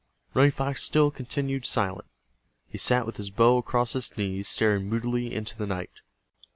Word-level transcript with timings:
Running 0.33 0.49
Fox 0.49 0.81
still 0.81 1.11
continued 1.11 1.63
silent. 1.63 2.07
He 2.71 2.79
sat 2.79 3.05
with 3.05 3.17
his 3.17 3.29
bow 3.29 3.57
across 3.57 3.93
his 3.93 4.17
knees, 4.17 4.47
staring 4.49 4.89
moodily 4.89 5.31
into 5.31 5.55
the 5.55 5.67
night. 5.67 5.99